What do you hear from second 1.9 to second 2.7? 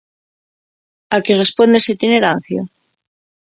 itinerancia?